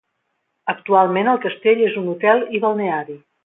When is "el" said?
1.35-1.39